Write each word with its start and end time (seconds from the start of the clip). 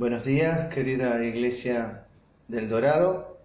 Buenos 0.00 0.24
días, 0.24 0.72
querida 0.72 1.22
Iglesia 1.22 2.06
del 2.48 2.70
Dorado. 2.70 3.36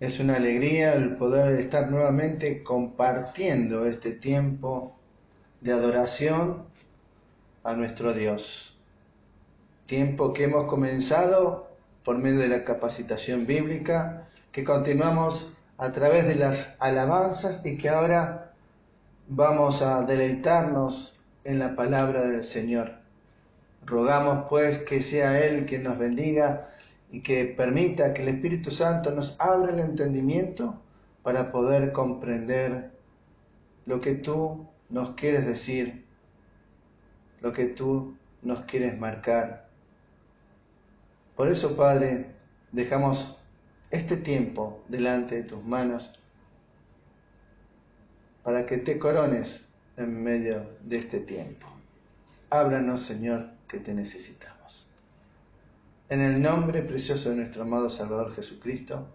Es 0.00 0.18
una 0.18 0.36
alegría 0.36 0.94
el 0.94 1.16
poder 1.16 1.60
estar 1.60 1.90
nuevamente 1.90 2.62
compartiendo 2.62 3.84
este 3.84 4.12
tiempo 4.12 4.94
de 5.60 5.74
adoración 5.74 6.62
a 7.64 7.74
nuestro 7.74 8.14
Dios. 8.14 8.78
Tiempo 9.84 10.32
que 10.32 10.44
hemos 10.44 10.68
comenzado 10.68 11.68
por 12.02 12.16
medio 12.16 12.38
de 12.38 12.48
la 12.48 12.64
capacitación 12.64 13.44
bíblica, 13.44 14.26
que 14.52 14.64
continuamos 14.64 15.52
a 15.76 15.92
través 15.92 16.28
de 16.28 16.36
las 16.36 16.76
alabanzas 16.78 17.60
y 17.62 17.76
que 17.76 17.90
ahora 17.90 18.54
vamos 19.28 19.82
a 19.82 20.00
deleitarnos 20.04 21.20
en 21.44 21.58
la 21.58 21.76
palabra 21.76 22.22
del 22.22 22.42
Señor. 22.42 23.03
Rogamos 23.86 24.46
pues 24.48 24.78
que 24.78 25.00
sea 25.00 25.44
Él 25.44 25.66
quien 25.66 25.84
nos 25.84 25.98
bendiga 25.98 26.70
y 27.10 27.20
que 27.20 27.44
permita 27.44 28.14
que 28.14 28.22
el 28.22 28.28
Espíritu 28.28 28.70
Santo 28.70 29.10
nos 29.10 29.38
abra 29.40 29.72
el 29.72 29.80
entendimiento 29.80 30.80
para 31.22 31.52
poder 31.52 31.92
comprender 31.92 32.90
lo 33.86 34.00
que 34.00 34.14
tú 34.14 34.66
nos 34.88 35.10
quieres 35.14 35.46
decir, 35.46 36.04
lo 37.40 37.52
que 37.52 37.66
tú 37.66 38.16
nos 38.42 38.64
quieres 38.64 38.98
marcar. 38.98 39.68
Por 41.36 41.48
eso, 41.48 41.76
Padre, 41.76 42.26
dejamos 42.72 43.38
este 43.90 44.16
tiempo 44.16 44.82
delante 44.88 45.36
de 45.36 45.42
tus 45.44 45.64
manos 45.64 46.18
para 48.42 48.66
que 48.66 48.78
te 48.78 48.98
corones 48.98 49.66
en 49.96 50.22
medio 50.22 50.66
de 50.82 50.98
este 50.98 51.20
tiempo. 51.20 51.66
Háblanos, 52.50 53.00
Señor, 53.02 53.53
que 53.68 53.78
te 53.78 53.94
necesitamos. 53.94 54.88
En 56.08 56.20
el 56.20 56.40
nombre 56.40 56.82
precioso 56.82 57.30
de 57.30 57.36
nuestro 57.36 57.62
amado 57.62 57.88
Salvador 57.88 58.34
Jesucristo. 58.34 59.06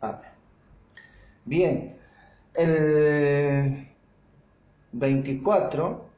Amén. 0.00 0.30
Bien, 1.44 1.96
el 2.54 3.88
24 4.92 6.08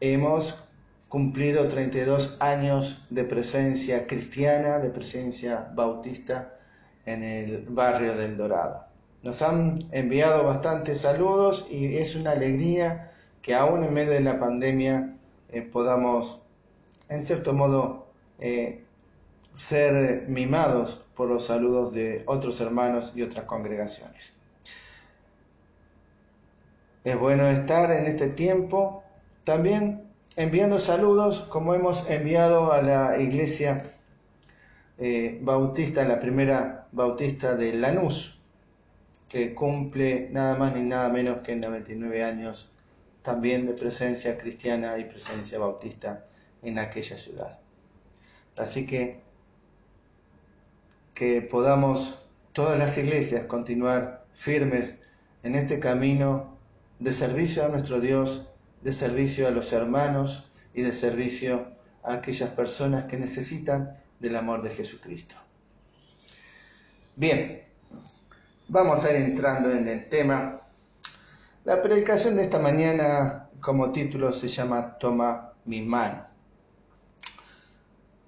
hemos 0.00 0.62
cumplido 1.08 1.68
32 1.68 2.36
años 2.40 3.06
de 3.10 3.24
presencia 3.24 4.06
cristiana, 4.06 4.78
de 4.78 4.90
presencia 4.90 5.70
bautista 5.74 6.54
en 7.06 7.22
el 7.22 7.66
barrio 7.68 8.16
del 8.16 8.36
Dorado. 8.36 8.86
Nos 9.22 9.42
han 9.42 9.78
enviado 9.92 10.44
bastantes 10.44 10.98
saludos 10.98 11.66
y 11.70 11.96
es 11.96 12.16
una 12.16 12.32
alegría 12.32 13.12
que 13.40 13.54
aún 13.54 13.84
en 13.84 13.94
medio 13.94 14.12
de 14.12 14.20
la 14.20 14.40
pandemia 14.40 15.16
eh, 15.50 15.62
podamos 15.62 16.41
en 17.12 17.22
cierto 17.22 17.52
modo, 17.52 18.06
eh, 18.38 18.82
ser 19.54 20.28
mimados 20.28 21.04
por 21.14 21.28
los 21.28 21.44
saludos 21.44 21.92
de 21.92 22.22
otros 22.26 22.60
hermanos 22.60 23.12
y 23.14 23.22
otras 23.22 23.44
congregaciones. 23.44 24.34
Es 27.04 27.18
bueno 27.18 27.46
estar 27.48 27.90
en 27.90 28.06
este 28.06 28.28
tiempo 28.28 29.04
también 29.44 30.04
enviando 30.36 30.78
saludos 30.78 31.40
como 31.50 31.74
hemos 31.74 32.08
enviado 32.08 32.72
a 32.72 32.80
la 32.80 33.18
iglesia 33.18 33.82
eh, 34.98 35.38
bautista, 35.42 36.04
la 36.04 36.18
primera 36.18 36.86
bautista 36.92 37.56
de 37.56 37.74
Lanús, 37.74 38.40
que 39.28 39.54
cumple 39.54 40.28
nada 40.30 40.56
más 40.56 40.74
ni 40.74 40.82
nada 40.82 41.10
menos 41.10 41.38
que 41.38 41.56
99 41.56 42.24
años 42.24 42.72
también 43.20 43.66
de 43.66 43.74
presencia 43.74 44.38
cristiana 44.38 44.96
y 44.98 45.04
presencia 45.04 45.58
bautista 45.58 46.24
en 46.62 46.78
aquella 46.78 47.16
ciudad. 47.16 47.58
Así 48.56 48.86
que 48.86 49.20
que 51.14 51.42
podamos 51.42 52.18
todas 52.52 52.78
las 52.78 52.96
iglesias 52.98 53.46
continuar 53.46 54.24
firmes 54.34 55.02
en 55.42 55.54
este 55.54 55.78
camino 55.78 56.56
de 56.98 57.12
servicio 57.12 57.64
a 57.64 57.68
nuestro 57.68 58.00
Dios, 58.00 58.50
de 58.82 58.92
servicio 58.92 59.46
a 59.46 59.50
los 59.50 59.72
hermanos 59.72 60.50
y 60.74 60.82
de 60.82 60.92
servicio 60.92 61.66
a 62.02 62.14
aquellas 62.14 62.50
personas 62.50 63.04
que 63.04 63.16
necesitan 63.16 63.98
del 64.20 64.36
amor 64.36 64.62
de 64.62 64.70
Jesucristo. 64.70 65.36
Bien, 67.16 67.62
vamos 68.68 69.04
a 69.04 69.10
ir 69.10 69.16
entrando 69.16 69.70
en 69.70 69.86
el 69.86 70.08
tema. 70.08 70.60
La 71.64 71.82
predicación 71.82 72.36
de 72.36 72.42
esta 72.42 72.58
mañana 72.58 73.50
como 73.60 73.92
título 73.92 74.32
se 74.32 74.48
llama 74.48 74.98
Toma 74.98 75.52
mi 75.66 75.82
mano. 75.82 76.31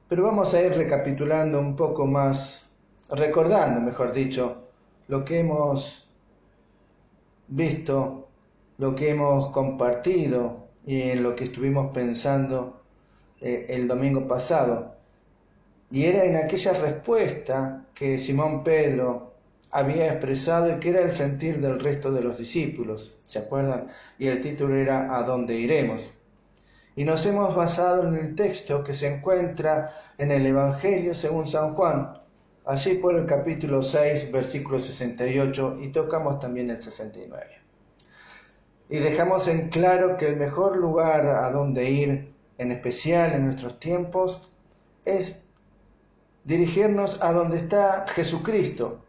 Pero 0.09 0.23
vamos 0.23 0.53
a 0.55 0.61
ir 0.61 0.73
recapitulando 0.73 1.59
un 1.59 1.75
poco 1.77 2.07
más, 2.07 2.67
recordando, 3.11 3.81
mejor 3.81 4.13
dicho, 4.13 4.69
lo 5.09 5.25
que 5.25 5.41
hemos 5.41 6.09
visto, 7.49 8.29
lo 8.79 8.95
que 8.95 9.11
hemos 9.11 9.51
compartido 9.51 10.65
y 10.87 11.03
en 11.03 11.23
lo 11.23 11.35
que 11.35 11.45
estuvimos 11.45 11.93
pensando 11.93 12.83
eh, 13.41 13.67
el 13.69 13.89
domingo 13.89 14.27
pasado. 14.27 14.95
Y 15.91 16.05
era 16.05 16.25
en 16.25 16.37
aquella 16.37 16.73
respuesta 16.73 17.87
que 17.95 18.19
Simón 18.19 18.65
Pedro 18.65 19.35
había 19.71 20.07
expresado 20.07 20.77
y 20.77 20.81
que 20.81 20.91
era 20.91 21.03
el 21.03 21.13
sentir 21.13 21.61
del 21.61 21.81
resto 21.81 22.13
de 22.13 22.23
los 22.23 22.39
discípulos, 22.39 23.19
¿se 23.25 23.41
acuerdan? 23.41 23.89
Y 24.19 24.29
el 24.29 24.41
título 24.41 24.77
era 24.77 25.17
¿A 25.17 25.25
dónde 25.25 25.55
iremos? 25.57 26.14
Y 26.97 27.05
nos 27.05 27.27
hemos 27.27 27.55
basado 27.55 28.07
en 28.07 28.15
el 28.15 28.35
texto 28.35 28.85
que 28.85 28.95
se 28.95 29.13
encuentra 29.13 29.95
en 30.17 30.31
el 30.31 30.47
Evangelio 30.47 31.13
según 31.15 31.47
San 31.47 31.75
Juan, 31.75 32.19
allí 32.65 32.95
por 32.95 33.17
el 33.17 33.27
capítulo 33.27 33.83
6, 33.83 34.31
versículo 34.31 34.79
68 34.79 35.79
y 35.81 35.89
tocamos 35.89 36.39
también 36.39 36.71
el 36.71 36.81
69. 36.81 37.47
Y 38.89 38.99
dejamos 38.99 39.49
en 39.49 39.71
claro 39.71 40.17
que 40.17 40.29
el 40.29 40.37
mejor 40.37 40.77
lugar 40.77 41.27
a 41.27 41.51
donde 41.51 41.91
ir, 41.91 42.35
en 42.59 42.71
especial 42.71 43.33
en 43.33 43.45
nuestros 43.45 43.81
tiempos, 43.81 44.53
es 45.05 45.43
dirigirnos 46.45 47.21
a 47.23 47.33
donde 47.33 47.57
está 47.57 48.05
Jesucristo, 48.09 49.05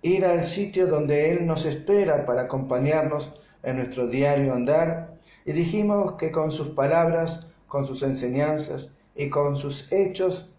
ir 0.00 0.24
al 0.24 0.44
sitio 0.44 0.86
donde 0.86 1.32
Él 1.32 1.46
nos 1.46 1.66
espera 1.66 2.24
para 2.24 2.42
acompañarnos 2.42 3.40
en 3.62 3.76
nuestro 3.76 4.06
diario 4.06 4.54
andar 4.54 5.13
y 5.44 5.52
dijimos 5.52 6.14
que 6.14 6.30
con 6.30 6.50
sus 6.50 6.68
palabras, 6.70 7.46
con 7.68 7.84
sus 7.84 8.02
enseñanzas 8.02 8.94
y 9.14 9.28
con 9.28 9.56
sus 9.56 9.92
hechos 9.92 10.50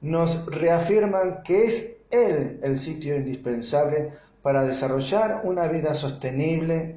nos 0.00 0.46
reafirman 0.46 1.42
que 1.42 1.64
es 1.64 1.96
Él 2.10 2.60
el 2.62 2.78
sitio 2.78 3.16
indispensable 3.16 4.12
para 4.42 4.64
desarrollar 4.64 5.42
una 5.44 5.68
vida 5.68 5.94
sostenible, 5.94 6.96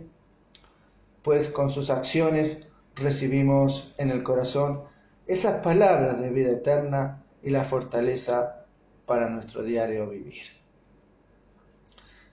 pues 1.23 1.49
con 1.49 1.69
sus 1.69 1.89
acciones 1.89 2.67
recibimos 2.95 3.93
en 3.97 4.11
el 4.11 4.23
corazón 4.23 4.83
esas 5.27 5.61
palabras 5.61 6.19
de 6.19 6.29
vida 6.31 6.51
eterna 6.51 7.23
y 7.43 7.49
la 7.51 7.63
fortaleza 7.63 8.65
para 9.05 9.29
nuestro 9.29 9.63
diario 9.63 10.09
vivir. 10.09 10.43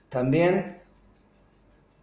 También 0.08 0.82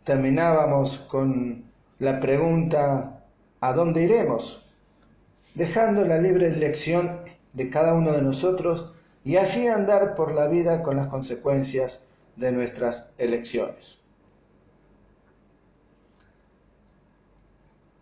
terminábamos 0.04 1.00
con 1.00 1.73
la 2.04 2.20
pregunta 2.20 3.24
¿a 3.62 3.74
dónde 3.74 4.04
iremos? 4.04 4.62
Dejando 5.56 6.04
la 6.04 6.18
libre 6.18 6.48
elección 6.48 7.22
de 7.54 7.70
cada 7.70 7.94
uno 7.94 8.12
de 8.12 8.22
nosotros 8.22 8.94
y 9.24 9.38
así 9.38 9.68
andar 9.68 10.14
por 10.16 10.36
la 10.36 10.48
vida 10.48 10.84
con 10.84 10.98
las 10.98 11.08
consecuencias 11.08 12.04
de 12.36 12.52
nuestras 12.52 13.14
elecciones. 13.18 14.04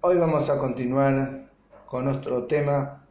Hoy 0.02 0.18
vamos 0.18 0.50
a 0.50 0.58
continuar 0.58 1.52
con 1.86 2.06
nuestro 2.06 2.48
tema 2.48 3.06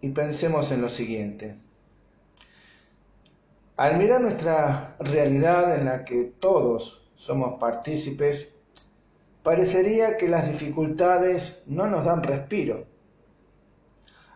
y 0.00 0.10
pensemos 0.10 0.70
en 0.70 0.80
lo 0.80 0.88
siguiente. 0.88 1.58
Al 3.76 3.98
mirar 3.98 4.20
nuestra 4.20 4.94
realidad 5.00 5.76
en 5.76 5.86
la 5.86 6.04
que 6.04 6.22
todos 6.38 7.07
somos 7.18 7.58
partícipes, 7.58 8.54
parecería 9.42 10.16
que 10.16 10.28
las 10.28 10.46
dificultades 10.46 11.62
no 11.66 11.86
nos 11.88 12.04
dan 12.04 12.22
respiro. 12.22 12.86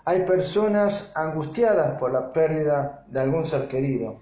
Hay 0.05 0.25
personas 0.27 1.13
angustiadas 1.15 1.99
por 1.99 2.13
la 2.13 2.33
pérdida 2.33 3.05
de 3.07 3.21
algún 3.21 3.45
ser 3.45 3.69
querido. 3.69 4.19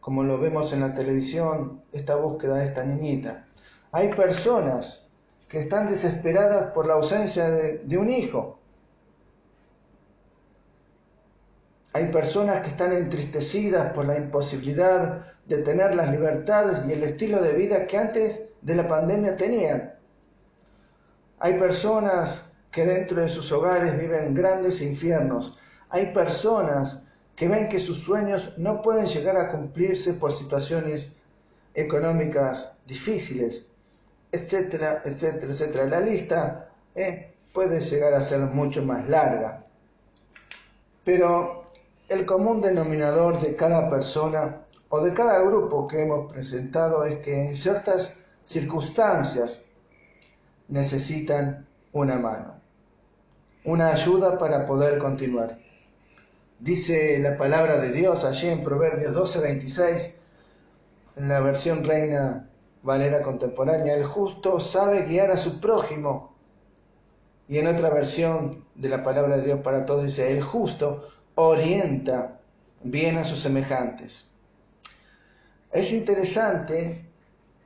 Como 0.00 0.24
lo 0.24 0.38
vemos 0.38 0.72
en 0.72 0.80
la 0.80 0.94
televisión, 0.94 1.82
esta 1.92 2.16
búsqueda 2.16 2.56
de 2.56 2.64
esta 2.64 2.84
niñita. 2.84 3.46
Hay 3.92 4.12
personas 4.12 5.08
que 5.48 5.60
están 5.60 5.86
desesperadas 5.86 6.72
por 6.72 6.86
la 6.86 6.94
ausencia 6.94 7.48
de, 7.48 7.78
de 7.78 7.98
un 7.98 8.10
hijo. 8.10 8.58
Hay 11.96 12.08
personas 12.12 12.60
que 12.60 12.68
están 12.68 12.92
entristecidas 12.92 13.94
por 13.94 14.04
la 14.04 14.18
imposibilidad 14.18 15.32
de 15.46 15.56
tener 15.62 15.94
las 15.94 16.10
libertades 16.10 16.82
y 16.86 16.92
el 16.92 17.02
estilo 17.02 17.42
de 17.42 17.54
vida 17.54 17.86
que 17.86 17.96
antes 17.96 18.38
de 18.60 18.74
la 18.74 18.86
pandemia 18.86 19.34
tenían. 19.38 19.94
Hay 21.38 21.58
personas 21.58 22.52
que 22.70 22.84
dentro 22.84 23.22
de 23.22 23.30
sus 23.30 23.50
hogares 23.50 23.98
viven 23.98 24.34
grandes 24.34 24.82
infiernos. 24.82 25.58
Hay 25.88 26.12
personas 26.12 27.02
que 27.34 27.48
ven 27.48 27.66
que 27.66 27.78
sus 27.78 27.96
sueños 27.96 28.52
no 28.58 28.82
pueden 28.82 29.06
llegar 29.06 29.38
a 29.38 29.50
cumplirse 29.50 30.12
por 30.12 30.32
situaciones 30.32 31.12
económicas 31.72 32.74
difíciles, 32.86 33.68
etcétera, 34.30 35.00
etcétera, 35.02 35.50
etcétera. 35.50 35.86
La 35.86 36.00
lista 36.00 36.68
eh, 36.94 37.32
puede 37.54 37.80
llegar 37.80 38.12
a 38.12 38.20
ser 38.20 38.40
mucho 38.40 38.82
más 38.82 39.08
larga. 39.08 39.64
Pero 41.02 41.55
el 42.08 42.24
común 42.24 42.60
denominador 42.60 43.40
de 43.40 43.56
cada 43.56 43.90
persona 43.90 44.62
o 44.88 45.00
de 45.00 45.12
cada 45.12 45.42
grupo 45.42 45.88
que 45.88 46.02
hemos 46.02 46.30
presentado 46.30 47.04
es 47.04 47.18
que 47.20 47.48
en 47.48 47.54
ciertas 47.54 48.16
circunstancias 48.44 49.64
necesitan 50.68 51.66
una 51.92 52.18
mano, 52.18 52.60
una 53.64 53.88
ayuda 53.92 54.38
para 54.38 54.64
poder 54.66 54.98
continuar. 54.98 55.58
Dice 56.60 57.18
la 57.18 57.36
palabra 57.36 57.78
de 57.78 57.92
Dios 57.92 58.24
allí 58.24 58.48
en 58.48 58.62
Proverbios 58.62 59.14
12:26, 59.14 60.14
en 61.16 61.28
la 61.28 61.40
versión 61.40 61.84
reina 61.84 62.48
Valera 62.82 63.22
contemporánea, 63.22 63.96
el 63.96 64.04
justo 64.04 64.60
sabe 64.60 65.02
guiar 65.02 65.32
a 65.32 65.36
su 65.36 65.60
prójimo. 65.60 66.36
Y 67.48 67.58
en 67.58 67.66
otra 67.66 67.90
versión 67.90 68.64
de 68.76 68.88
la 68.88 69.02
palabra 69.02 69.36
de 69.36 69.42
Dios 69.44 69.60
para 69.60 69.84
todos 69.84 70.04
dice, 70.04 70.30
el 70.30 70.42
justo 70.42 71.08
orienta 71.36 72.40
bien 72.82 73.18
a 73.18 73.24
sus 73.24 73.40
semejantes. 73.40 74.30
Es 75.70 75.92
interesante 75.92 77.04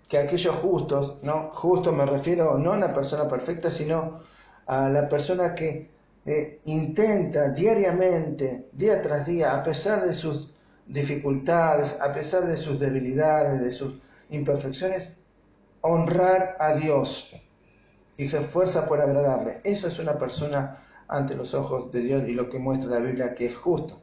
que 0.08 0.18
aquellos 0.18 0.56
justos, 0.56 1.18
¿no? 1.22 1.50
Justo 1.52 1.92
me 1.92 2.04
refiero 2.04 2.58
no 2.58 2.72
a 2.72 2.76
una 2.76 2.92
persona 2.92 3.28
perfecta, 3.28 3.70
sino 3.70 4.20
a 4.66 4.88
la 4.88 5.08
persona 5.08 5.54
que 5.54 5.88
eh, 6.26 6.60
intenta 6.64 7.50
diariamente, 7.50 8.68
día 8.72 9.00
tras 9.00 9.26
día, 9.26 9.54
a 9.54 9.62
pesar 9.62 10.04
de 10.04 10.12
sus 10.12 10.52
dificultades, 10.86 11.96
a 12.00 12.12
pesar 12.12 12.46
de 12.46 12.56
sus 12.56 12.80
debilidades, 12.80 13.60
de 13.60 13.70
sus 13.70 13.94
imperfecciones, 14.30 15.16
honrar 15.80 16.56
a 16.58 16.74
Dios 16.74 17.30
y 18.16 18.26
se 18.26 18.40
esfuerza 18.40 18.86
por 18.86 19.00
agradarle. 19.00 19.60
Eso 19.62 19.86
es 19.86 19.98
una 20.00 20.18
persona 20.18 20.78
ante 21.10 21.34
los 21.34 21.54
ojos 21.54 21.90
de 21.90 22.00
Dios 22.00 22.22
y 22.28 22.32
lo 22.32 22.48
que 22.48 22.60
muestra 22.60 22.90
la 22.90 23.00
Biblia 23.00 23.34
que 23.34 23.46
es 23.46 23.56
justo. 23.56 24.00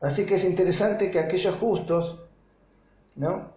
Así 0.00 0.24
que 0.24 0.36
es 0.36 0.44
interesante 0.44 1.10
que 1.10 1.18
aquellos 1.18 1.56
justos, 1.56 2.22
¿no? 3.16 3.52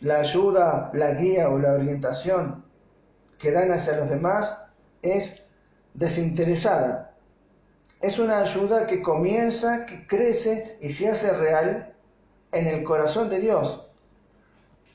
La 0.00 0.16
ayuda, 0.18 0.90
la 0.92 1.12
guía 1.14 1.48
o 1.50 1.58
la 1.58 1.72
orientación 1.72 2.64
que 3.38 3.52
dan 3.52 3.70
hacia 3.70 3.96
los 3.96 4.10
demás 4.10 4.66
es 5.02 5.46
desinteresada. 5.94 7.14
Es 8.00 8.18
una 8.18 8.38
ayuda 8.38 8.86
que 8.86 9.02
comienza, 9.02 9.86
que 9.86 10.06
crece 10.06 10.78
y 10.80 10.88
se 10.88 11.08
hace 11.08 11.32
real 11.32 11.94
en 12.50 12.66
el 12.66 12.82
corazón 12.82 13.28
de 13.28 13.40
Dios. 13.40 13.88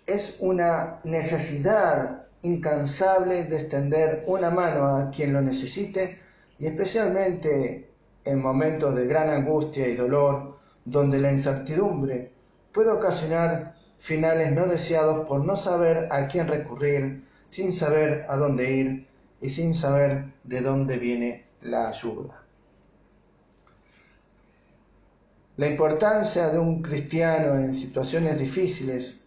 Es 0.05 0.37
una 0.39 0.99
necesidad 1.05 2.22
incansable 2.44 3.45
de 3.45 3.56
extender 3.56 4.24
una 4.28 4.50
mano 4.50 4.98
a 4.98 5.12
quien 5.12 5.34
lo 5.34 5.42
necesite 5.42 6.19
y 6.60 6.68
especialmente 6.68 7.90
en 8.25 8.42
momentos 8.42 8.95
de 8.95 9.07
gran 9.07 9.30
angustia 9.30 9.88
y 9.88 9.95
dolor, 9.95 10.60
donde 10.86 11.19
la 11.19 11.31
incertidumbre 11.31 12.31
puede 12.72 12.92
ocasionar 12.92 13.75
finales 13.98 14.51
no 14.51 14.66
deseados 14.66 15.28
por 15.28 15.45
no 15.45 15.56
saber 15.56 16.10
a 16.12 16.28
quién 16.28 16.48
recurrir, 16.48 17.24
sin 17.48 17.72
saber 17.72 18.25
a 18.28 18.36
dónde 18.36 18.72
ir 18.72 19.07
y 19.42 19.50
sin 19.50 19.75
saber 19.75 20.34
de 20.44 20.62
dónde 20.62 20.98
viene 20.98 21.45
la 21.62 21.88
ayuda. 21.88 22.44
La 25.56 25.68
importancia 25.68 26.50
de 26.50 26.57
un 26.57 26.81
cristiano 26.81 27.60
en 27.60 27.74
situaciones 27.74 28.40
difíciles, 28.40 29.24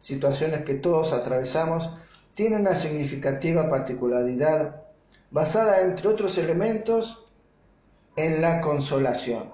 situaciones 0.00 0.64
que 0.64 0.74
todos 0.74 1.12
atravesamos, 1.12 1.96
tiene 2.34 2.56
una 2.56 2.74
significativa 2.74 3.68
particularidad 3.68 4.82
basada, 5.30 5.80
entre 5.80 6.08
otros 6.08 6.38
elementos, 6.38 7.26
en 8.16 8.40
la 8.40 8.60
consolación. 8.60 9.50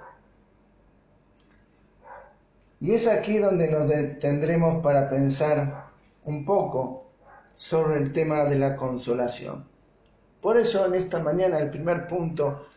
Y 2.80 2.92
es 2.92 3.08
aquí 3.08 3.38
donde 3.38 3.70
nos 3.70 3.88
detendremos 3.88 4.82
para 4.82 5.10
pensar 5.10 5.88
un 6.24 6.44
poco 6.44 7.10
sobre 7.56 7.96
el 7.96 8.12
tema 8.12 8.44
de 8.44 8.56
la 8.56 8.76
consolación. 8.76 9.66
Por 10.40 10.56
eso 10.56 10.86
en 10.86 10.94
esta 10.94 11.18
mañana, 11.18 11.58
el 11.58 11.70
primer 11.70 12.06
punto, 12.06 12.68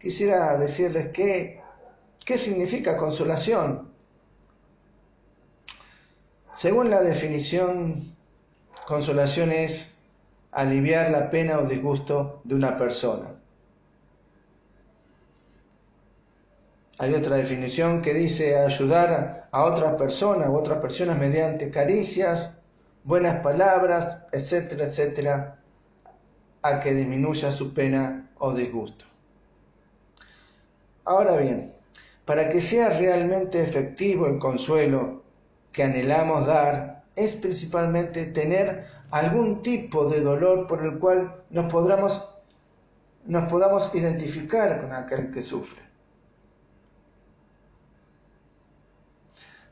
quisiera 0.00 0.56
decirles 0.56 1.08
que, 1.12 1.60
qué 2.24 2.36
significa 2.36 2.96
consolación. 2.96 3.92
Según 6.54 6.90
la 6.90 7.02
definición, 7.02 8.15
consolación 8.86 9.50
es 9.50 9.96
aliviar 10.52 11.10
la 11.10 11.28
pena 11.28 11.58
o 11.58 11.66
disgusto 11.66 12.40
de 12.44 12.54
una 12.54 12.78
persona. 12.78 13.34
Hay 16.98 17.12
otra 17.12 17.36
definición 17.36 18.00
que 18.00 18.14
dice 18.14 18.56
ayudar 18.56 19.48
a 19.50 19.64
otras 19.64 19.94
personas 19.96 20.48
u 20.48 20.54
otras 20.54 20.80
personas 20.80 21.18
mediante 21.18 21.70
caricias, 21.70 22.62
buenas 23.02 23.40
palabras, 23.40 24.22
etcétera, 24.32 24.84
etcétera, 24.84 25.58
a 26.62 26.80
que 26.80 26.94
disminuya 26.94 27.50
su 27.50 27.74
pena 27.74 28.30
o 28.38 28.54
disgusto. 28.54 29.04
Ahora 31.04 31.36
bien, 31.36 31.74
para 32.24 32.48
que 32.48 32.60
sea 32.60 32.90
realmente 32.90 33.60
efectivo 33.60 34.26
el 34.26 34.38
consuelo 34.38 35.24
que 35.72 35.82
anhelamos 35.82 36.46
dar, 36.46 36.95
es 37.16 37.32
principalmente 37.32 38.26
tener 38.26 38.86
algún 39.10 39.62
tipo 39.62 40.08
de 40.08 40.20
dolor 40.20 40.66
por 40.66 40.84
el 40.84 40.98
cual 40.98 41.42
nos, 41.50 41.72
podamos, 41.72 42.28
nos 43.24 43.50
podamos 43.50 43.94
identificar 43.94 44.80
con 44.82 44.92
aquel 44.92 45.30
que 45.30 45.42
sufre. 45.42 45.80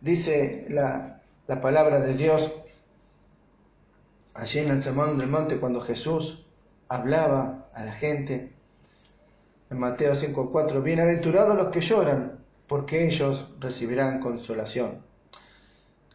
Dice 0.00 0.66
la, 0.68 1.22
palabra 1.62 2.00
de 2.00 2.14
Dios 2.14 2.52
allí 4.34 4.58
en 4.58 4.70
el 4.70 4.82
Sermón 4.82 5.18
del 5.18 5.28
Monte 5.28 5.58
cuando 5.58 5.80
Jesús 5.80 6.46
hablaba 6.88 7.68
a 7.72 7.84
la 7.84 7.92
gente. 7.92 8.52
En 9.70 9.78
Mateo 9.78 10.14
5:4, 10.14 10.82
bienaventurados 10.82 11.56
los 11.56 11.68
que 11.68 11.80
lloran, 11.80 12.38
porque 12.68 13.06
ellos 13.06 13.48
recibirán 13.60 14.20
consolación. 14.20 15.02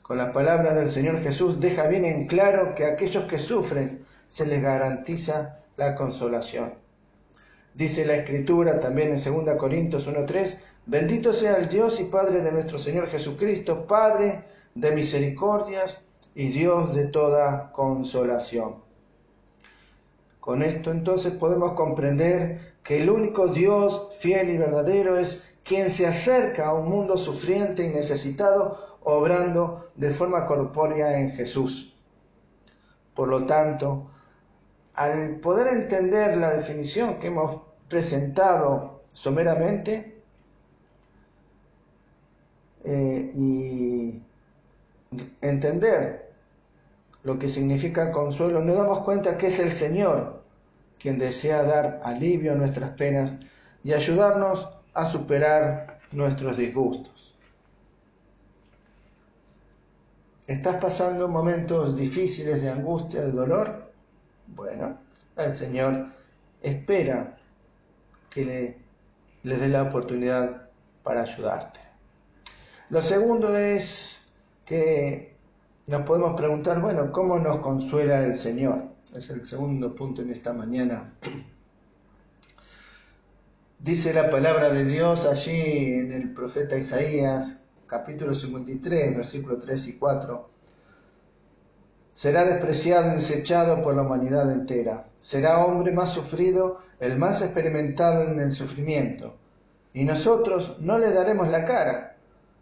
Con 0.09 0.17
las 0.17 0.31
palabras 0.31 0.73
del 0.73 0.89
Señor 0.89 1.21
Jesús 1.21 1.59
deja 1.59 1.87
bien 1.87 2.03
en 2.03 2.25
claro 2.25 2.73
que 2.73 2.83
a 2.83 2.93
aquellos 2.93 3.25
que 3.25 3.37
sufren 3.37 4.03
se 4.27 4.43
les 4.47 4.59
garantiza 4.59 5.59
la 5.77 5.95
consolación. 5.95 6.73
Dice 7.75 8.07
la 8.07 8.15
Escritura 8.15 8.79
también 8.79 9.09
en 9.09 9.23
2 9.23 9.55
Corintios 9.55 10.07
1:3, 10.07 10.61
Bendito 10.87 11.31
sea 11.31 11.57
el 11.57 11.69
Dios 11.69 12.01
y 12.01 12.05
Padre 12.05 12.41
de 12.41 12.51
nuestro 12.51 12.79
Señor 12.79 13.05
Jesucristo, 13.07 13.85
Padre 13.85 14.45
de 14.73 14.93
misericordias 14.93 16.01
y 16.33 16.47
Dios 16.47 16.95
de 16.95 17.05
toda 17.05 17.71
consolación. 17.71 18.77
Con 20.39 20.63
esto 20.63 20.89
entonces 20.89 21.33
podemos 21.33 21.73
comprender 21.73 22.73
que 22.81 23.03
el 23.03 23.11
único 23.11 23.49
Dios 23.49 24.09
fiel 24.17 24.49
y 24.49 24.57
verdadero 24.57 25.19
es 25.19 25.48
quien 25.69 25.91
se 25.91 26.07
acerca 26.07 26.69
a 26.69 26.73
un 26.73 26.89
mundo 26.89 27.15
sufriente 27.15 27.85
y 27.85 27.91
necesitado, 27.91 28.97
obrando 29.03 29.91
de 29.95 30.09
forma 30.09 30.47
corpórea 30.47 31.19
en 31.19 31.29
Jesús. 31.29 31.95
Por 33.13 33.27
lo 33.27 33.45
tanto, 33.45 34.09
al 34.95 35.35
poder 35.35 35.67
entender 35.67 36.38
la 36.38 36.53
definición 36.53 37.19
que 37.19 37.27
hemos 37.27 37.61
presentado 37.88 39.03
someramente, 39.13 40.23
eh, 42.83 43.31
y 43.35 44.23
entender 45.39 46.33
lo 47.21 47.38
que 47.38 47.47
significa 47.47 48.11
consuelo, 48.11 48.61
nos 48.61 48.75
damos 48.75 49.03
cuenta 49.03 49.38
que 49.38 49.47
es 49.47 49.59
el 49.59 49.71
Señor 49.71 50.41
quien 50.97 51.19
desea 51.19 51.61
dar 51.61 52.01
alivio 52.03 52.53
a 52.53 52.55
nuestras 52.55 52.89
penas 52.91 53.35
y 53.83 53.93
ayudarnos 53.93 54.78
a 54.93 55.05
superar 55.05 56.00
nuestros 56.12 56.58
disgustos. 56.58 57.36
¿Estás 60.48 60.81
pasando 60.81 61.27
momentos 61.27 61.96
difíciles 61.96 62.63
de 62.63 62.69
angustia, 62.69 63.22
de 63.22 63.31
dolor? 63.31 63.91
Bueno, 64.48 64.98
el 65.38 65.53
Señor 65.53 66.08
espera 66.62 67.38
que 68.29 68.46
le, 68.46 68.77
les 69.43 69.62
dé 69.62 69.69
la 69.69 69.84
oportunidad 69.84 70.69
para 71.03 71.22
ayudarte. 71.22 71.79
Lo 72.89 73.01
segundo 73.01 73.55
es 73.55 74.34
que 74.65 75.36
nos 75.88 76.01
podemos 76.03 76.36
preguntar, 76.36 76.81
bueno, 76.81 77.12
¿cómo 77.12 77.38
nos 77.39 77.60
consuela 77.60 78.24
el 78.24 78.36
Señor? 78.36 78.84
Es 79.15 79.29
el 79.29 79.46
segundo 79.46 79.93
punto 79.96 80.22
en 80.22 80.31
esta 80.31 80.53
mañana. 80.53 81.13
Dice 83.81 84.13
la 84.13 84.29
palabra 84.29 84.71
de 84.71 84.83
Dios 84.83 85.25
allí 85.25 85.93
en 85.93 86.12
el 86.12 86.33
profeta 86.33 86.75
Isaías, 86.75 87.69
capítulo 87.88 88.33
53, 88.33 89.15
versículos 89.15 89.63
3 89.63 89.88
y 89.88 89.98
4. 89.98 90.50
Será 92.13 92.43
despreciado 92.43 93.13
y 93.13 93.15
desechado 93.15 93.81
por 93.81 93.95
la 93.95 94.01
humanidad 94.01 94.51
entera. 94.51 95.07
Será 95.21 95.65
hombre 95.65 95.93
más 95.93 96.09
sufrido, 96.09 96.79
el 97.00 97.17
más 97.17 97.41
experimentado 97.41 98.25
en 98.25 98.41
el 98.41 98.51
sufrimiento. 98.51 99.38
Y 99.93 100.03
nosotros 100.03 100.75
no 100.81 100.98
le 100.98 101.13
daremos 101.13 101.48
la 101.48 101.63
cara. 101.63 102.17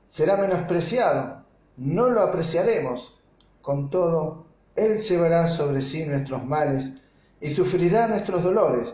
Será 0.07 0.37
menospreciado, 0.37 1.43
no 1.77 2.09
lo 2.09 2.21
apreciaremos. 2.21 3.19
Con 3.63 3.89
todo, 3.89 4.45
Él 4.75 4.99
llevará 4.99 5.47
sobre 5.47 5.81
sí 5.81 6.05
nuestros 6.05 6.45
males 6.45 6.91
y 7.41 7.49
sufrirá 7.49 8.07
nuestros 8.07 8.43
dolores, 8.43 8.93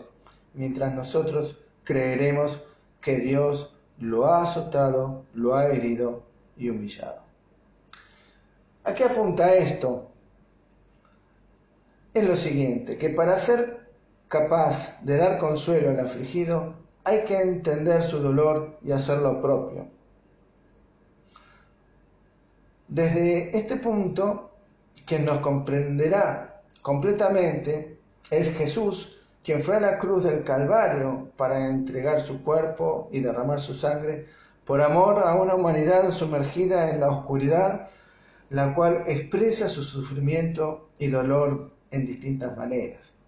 mientras 0.54 0.94
nosotros 0.94 1.58
creeremos 1.84 2.66
que 3.00 3.16
Dios 3.16 3.76
lo 3.98 4.26
ha 4.26 4.42
azotado, 4.42 5.24
lo 5.34 5.54
ha 5.54 5.68
herido 5.68 6.22
y 6.56 6.70
humillado. 6.70 7.22
¿A 8.84 8.94
qué 8.94 9.04
apunta 9.04 9.54
esto? 9.54 10.10
Es 12.12 12.26
lo 12.26 12.36
siguiente, 12.36 12.98
que 12.98 13.10
para 13.10 13.36
ser 13.36 13.88
capaz 14.28 15.00
de 15.02 15.16
dar 15.16 15.38
consuelo 15.38 15.90
al 15.90 16.00
afligido, 16.00 16.74
hay 17.04 17.24
que 17.24 17.40
entender 17.40 18.02
su 18.02 18.20
dolor 18.20 18.78
y 18.82 18.92
hacerlo 18.92 19.40
propio. 19.40 19.86
Desde 22.88 23.56
este 23.56 23.76
punto, 23.76 24.50
quien 25.06 25.24
nos 25.24 25.38
comprenderá 25.38 26.62
completamente 26.82 27.98
es 28.30 28.50
Jesús, 28.56 29.23
quien 29.44 29.62
fue 29.62 29.76
a 29.76 29.80
la 29.80 29.98
cruz 29.98 30.24
del 30.24 30.42
Calvario 30.42 31.28
para 31.36 31.68
entregar 31.68 32.18
su 32.18 32.42
cuerpo 32.42 33.10
y 33.12 33.20
derramar 33.20 33.60
su 33.60 33.74
sangre 33.74 34.26
por 34.64 34.80
amor 34.80 35.18
a 35.18 35.34
una 35.34 35.54
humanidad 35.54 36.10
sumergida 36.10 36.90
en 36.90 37.00
la 37.00 37.10
oscuridad, 37.10 37.88
la 38.48 38.74
cual 38.74 39.04
expresa 39.06 39.68
su 39.68 39.82
sufrimiento 39.82 40.88
y 40.98 41.08
dolor 41.08 41.70
en 41.90 42.06
distintas 42.06 42.56
maneras. 42.56 43.18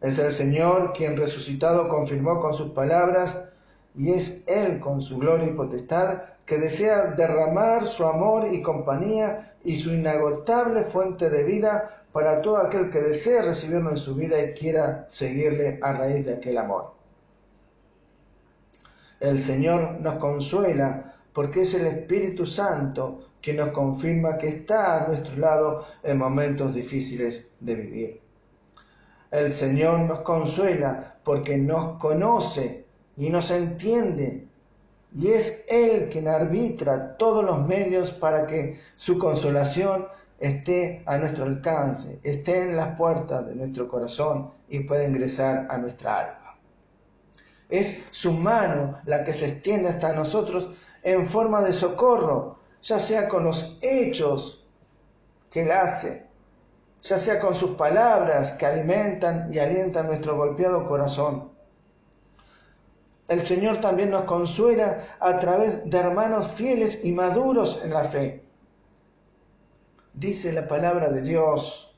Es 0.00 0.18
el 0.18 0.32
Señor 0.32 0.92
quien 0.94 1.16
resucitado 1.16 1.88
confirmó 1.88 2.40
con 2.40 2.52
sus 2.52 2.72
palabras 2.72 3.44
y 3.94 4.12
es 4.12 4.42
Él 4.48 4.80
con 4.80 5.00
su 5.00 5.18
gloria 5.18 5.46
y 5.46 5.52
potestad 5.52 6.22
que 6.44 6.58
desea 6.58 7.12
derramar 7.12 7.86
su 7.86 8.04
amor 8.04 8.52
y 8.52 8.62
compañía 8.62 9.54
y 9.62 9.76
su 9.76 9.92
inagotable 9.92 10.82
fuente 10.82 11.30
de 11.30 11.44
vida 11.44 11.99
para 12.12 12.42
todo 12.42 12.58
aquel 12.58 12.90
que 12.90 13.00
desee 13.00 13.42
recibirlo 13.42 13.90
en 13.90 13.96
su 13.96 14.14
vida 14.14 14.40
y 14.40 14.54
quiera 14.54 15.06
seguirle 15.08 15.78
a 15.82 15.92
raíz 15.92 16.26
de 16.26 16.34
aquel 16.34 16.58
amor. 16.58 16.94
El 19.20 19.38
Señor 19.38 20.00
nos 20.00 20.18
consuela 20.18 21.14
porque 21.32 21.62
es 21.62 21.74
el 21.74 21.86
Espíritu 21.86 22.44
Santo 22.46 23.26
que 23.40 23.52
nos 23.52 23.70
confirma 23.70 24.38
que 24.38 24.48
está 24.48 25.04
a 25.04 25.08
nuestro 25.08 25.36
lado 25.36 25.84
en 26.02 26.18
momentos 26.18 26.74
difíciles 26.74 27.52
de 27.60 27.74
vivir. 27.74 28.20
El 29.30 29.52
Señor 29.52 30.00
nos 30.00 30.20
consuela 30.20 31.18
porque 31.22 31.56
nos 31.56 31.98
conoce 31.98 32.84
y 33.16 33.30
nos 33.30 33.50
entiende 33.50 34.48
y 35.14 35.28
es 35.28 35.64
Él 35.68 36.08
quien 36.10 36.28
arbitra 36.28 37.16
todos 37.16 37.44
los 37.44 37.66
medios 37.66 38.12
para 38.12 38.46
que 38.46 38.80
su 38.96 39.18
consolación 39.18 40.06
esté 40.40 41.02
a 41.04 41.18
nuestro 41.18 41.44
alcance, 41.44 42.18
esté 42.22 42.62
en 42.62 42.74
las 42.74 42.96
puertas 42.96 43.46
de 43.46 43.54
nuestro 43.54 43.86
corazón 43.86 44.50
y 44.68 44.80
pueda 44.80 45.04
ingresar 45.04 45.66
a 45.68 45.76
nuestra 45.76 46.18
alma. 46.18 46.56
Es 47.68 48.02
su 48.10 48.32
mano 48.32 48.94
la 49.04 49.22
que 49.22 49.34
se 49.34 49.46
extiende 49.46 49.90
hasta 49.90 50.14
nosotros 50.14 50.70
en 51.02 51.26
forma 51.26 51.62
de 51.62 51.74
socorro, 51.74 52.58
ya 52.82 52.98
sea 52.98 53.28
con 53.28 53.44
los 53.44 53.78
hechos 53.82 54.66
que 55.50 55.62
Él 55.62 55.72
hace, 55.72 56.26
ya 57.02 57.18
sea 57.18 57.38
con 57.38 57.54
sus 57.54 57.72
palabras 57.72 58.52
que 58.52 58.64
alimentan 58.64 59.52
y 59.52 59.58
alientan 59.58 60.06
nuestro 60.06 60.36
golpeado 60.36 60.88
corazón. 60.88 61.50
El 63.28 63.42
Señor 63.42 63.76
también 63.76 64.10
nos 64.10 64.24
consuela 64.24 64.98
a 65.20 65.38
través 65.38 65.88
de 65.88 65.98
hermanos 65.98 66.48
fieles 66.48 67.04
y 67.04 67.12
maduros 67.12 67.84
en 67.84 67.92
la 67.92 68.04
fe 68.04 68.49
dice 70.14 70.52
la 70.52 70.66
palabra 70.66 71.08
de 71.08 71.22
Dios 71.22 71.94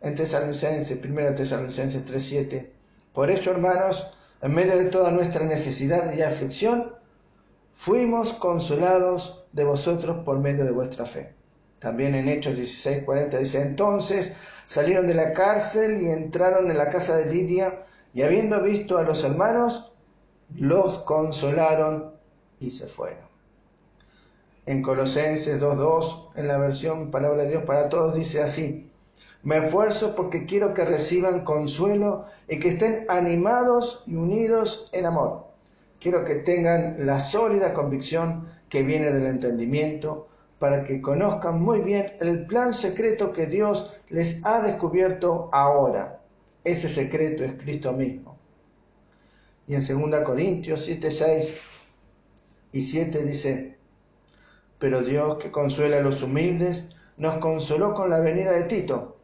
en 0.00 0.14
Tesalonicenses, 0.14 0.98
1 1.02 1.34
Tesalonicenses 1.34 2.04
3:7. 2.04 2.70
Por 3.12 3.30
eso, 3.30 3.50
hermanos, 3.50 4.10
en 4.42 4.54
medio 4.54 4.76
de 4.76 4.90
toda 4.90 5.10
nuestra 5.10 5.44
necesidad 5.44 6.12
y 6.14 6.22
aflicción, 6.22 6.94
fuimos 7.74 8.32
consolados 8.34 9.46
de 9.52 9.64
vosotros 9.64 10.24
por 10.24 10.38
medio 10.40 10.64
de 10.64 10.72
vuestra 10.72 11.06
fe. 11.06 11.34
También 11.78 12.14
en 12.14 12.28
Hechos 12.28 12.56
16:40 12.56 13.38
dice, 13.38 13.62
entonces 13.62 14.36
salieron 14.66 15.06
de 15.06 15.14
la 15.14 15.32
cárcel 15.32 16.00
y 16.00 16.08
entraron 16.08 16.70
en 16.70 16.78
la 16.78 16.90
casa 16.90 17.16
de 17.16 17.26
Lidia, 17.26 17.86
y 18.12 18.22
habiendo 18.22 18.62
visto 18.62 18.98
a 18.98 19.02
los 19.02 19.24
hermanos, 19.24 19.92
los 20.54 20.98
consolaron 21.00 22.14
y 22.60 22.70
se 22.70 22.86
fueron 22.86 23.33
en 24.66 24.82
Colosenses 24.82 25.60
2.2, 25.60 26.30
en 26.36 26.48
la 26.48 26.58
versión 26.58 27.10
Palabra 27.10 27.42
de 27.42 27.50
Dios 27.50 27.64
para 27.64 27.88
Todos, 27.88 28.14
dice 28.14 28.42
así, 28.42 28.90
me 29.42 29.58
esfuerzo 29.58 30.16
porque 30.16 30.46
quiero 30.46 30.72
que 30.72 30.86
reciban 30.86 31.44
consuelo 31.44 32.24
y 32.48 32.58
que 32.58 32.68
estén 32.68 33.04
animados 33.08 34.02
y 34.06 34.14
unidos 34.14 34.88
en 34.92 35.04
amor. 35.04 35.44
Quiero 36.00 36.24
que 36.24 36.36
tengan 36.36 36.96
la 36.98 37.20
sólida 37.20 37.74
convicción 37.74 38.48
que 38.70 38.82
viene 38.82 39.12
del 39.12 39.26
entendimiento 39.26 40.28
para 40.58 40.84
que 40.84 41.02
conozcan 41.02 41.60
muy 41.62 41.80
bien 41.80 42.14
el 42.20 42.46
plan 42.46 42.72
secreto 42.72 43.34
que 43.34 43.46
Dios 43.46 43.94
les 44.08 44.44
ha 44.46 44.62
descubierto 44.62 45.50
ahora. 45.52 46.20
Ese 46.64 46.88
secreto 46.88 47.44
es 47.44 47.52
Cristo 47.62 47.92
mismo. 47.92 48.38
Y 49.66 49.74
en 49.74 49.86
2 49.86 50.20
Corintios 50.24 50.86
7, 50.86 51.10
6 51.10 51.54
y 52.72 52.82
7 52.82 53.24
dice, 53.24 53.76
pero 54.78 55.02
Dios, 55.02 55.38
que 55.38 55.50
consuela 55.50 55.98
a 55.98 56.02
los 56.02 56.22
humildes, 56.22 56.90
nos 57.16 57.36
consoló 57.36 57.94
con 57.94 58.10
la 58.10 58.20
venida 58.20 58.52
de 58.52 58.64
Tito. 58.64 59.16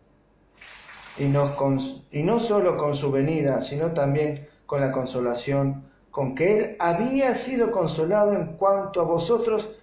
Y, 1.18 1.24
y 1.24 2.22
no 2.22 2.38
solo 2.38 2.78
con 2.78 2.94
su 2.94 3.10
venida, 3.10 3.60
sino 3.60 3.92
también 3.92 4.48
con 4.66 4.80
la 4.80 4.92
consolación 4.92 5.90
con 6.10 6.34
que 6.34 6.58
Él 6.58 6.76
había 6.78 7.34
sido 7.34 7.70
consolado 7.70 8.32
en 8.32 8.56
cuanto 8.56 9.00
a 9.00 9.04
vosotros, 9.04 9.76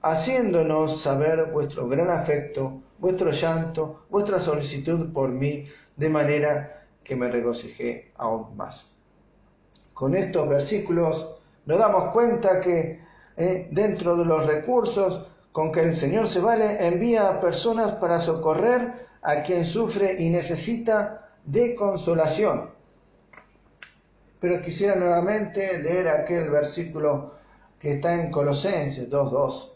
haciéndonos 0.00 1.00
saber 1.02 1.50
vuestro 1.52 1.88
gran 1.88 2.10
afecto, 2.10 2.82
vuestro 2.98 3.30
llanto, 3.30 4.06
vuestra 4.08 4.38
solicitud 4.38 5.12
por 5.12 5.30
mí, 5.30 5.66
de 5.96 6.08
manera 6.08 6.86
que 7.02 7.16
me 7.16 7.30
regocijé 7.30 8.12
aún 8.16 8.56
más. 8.56 8.94
Con 9.92 10.14
estos 10.14 10.48
versículos 10.48 11.38
nos 11.64 11.78
damos 11.78 12.12
cuenta 12.12 12.60
que 12.60 13.00
eh, 13.36 13.68
dentro 13.70 14.16
de 14.16 14.24
los 14.24 14.46
recursos 14.46 15.26
con 15.52 15.72
que 15.72 15.80
el 15.80 15.94
Señor 15.94 16.26
se 16.26 16.40
vale, 16.40 16.86
envía 16.86 17.28
a 17.28 17.40
personas 17.40 17.92
para 17.92 18.18
socorrer 18.18 19.06
a 19.22 19.42
quien 19.42 19.64
sufre 19.64 20.16
y 20.18 20.28
necesita 20.30 21.30
de 21.44 21.74
consolación. 21.74 22.70
Pero 24.40 24.62
quisiera 24.62 24.96
nuevamente 24.96 25.78
leer 25.82 26.08
aquel 26.08 26.50
versículo 26.50 27.32
que 27.80 27.94
está 27.94 28.14
en 28.14 28.30
Colosenses 28.30 29.10
2.2, 29.10 29.72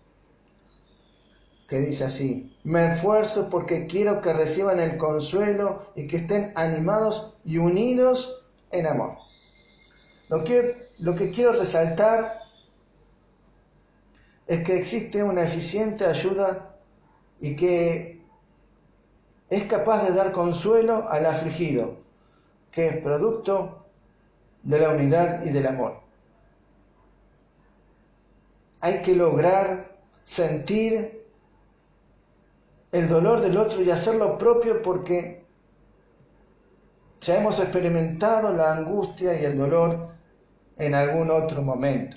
que 1.68 1.80
dice 1.80 2.04
así, 2.04 2.56
me 2.64 2.92
esfuerzo 2.92 3.48
porque 3.48 3.86
quiero 3.86 4.20
que 4.20 4.32
reciban 4.32 4.80
el 4.80 4.96
consuelo 4.96 5.86
y 5.94 6.06
que 6.06 6.16
estén 6.16 6.52
animados 6.56 7.34
y 7.44 7.58
unidos 7.58 8.48
en 8.70 8.86
amor. 8.86 9.16
Lo 10.28 10.44
que, 10.44 10.88
lo 10.98 11.14
que 11.14 11.30
quiero 11.30 11.52
resaltar 11.52 12.39
es 14.50 14.64
que 14.64 14.76
existe 14.76 15.22
una 15.22 15.44
eficiente 15.44 16.04
ayuda 16.04 16.74
y 17.38 17.54
que 17.54 18.20
es 19.48 19.64
capaz 19.66 20.02
de 20.02 20.12
dar 20.12 20.32
consuelo 20.32 21.08
al 21.08 21.24
afligido, 21.24 21.98
que 22.72 22.88
es 22.88 22.96
producto 22.96 23.86
de 24.64 24.80
la 24.80 24.88
unidad 24.88 25.44
y 25.44 25.50
del 25.50 25.68
amor. 25.68 26.00
Hay 28.80 29.02
que 29.02 29.14
lograr 29.14 29.96
sentir 30.24 31.24
el 32.90 33.08
dolor 33.08 33.42
del 33.42 33.56
otro 33.56 33.82
y 33.82 33.90
hacerlo 33.92 34.36
propio 34.36 34.82
porque 34.82 35.44
ya 37.20 37.38
hemos 37.38 37.60
experimentado 37.60 38.52
la 38.52 38.74
angustia 38.74 39.40
y 39.40 39.44
el 39.44 39.56
dolor 39.56 40.08
en 40.76 40.92
algún 40.96 41.30
otro 41.30 41.62
momento. 41.62 42.16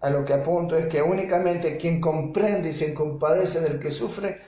A 0.00 0.10
lo 0.10 0.24
que 0.24 0.34
apunto 0.34 0.76
es 0.76 0.86
que 0.86 1.02
únicamente 1.02 1.76
quien 1.76 2.00
comprende 2.00 2.70
y 2.70 2.72
se 2.72 2.94
compadece 2.94 3.60
del 3.60 3.80
que 3.80 3.90
sufre 3.90 4.40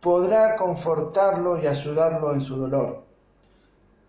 podrá 0.00 0.56
confortarlo 0.56 1.60
y 1.60 1.66
ayudarlo 1.66 2.32
en 2.32 2.40
su 2.40 2.56
dolor. 2.56 3.04